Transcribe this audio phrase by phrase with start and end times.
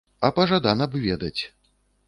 [0.29, 1.39] А пажадана б ведаць.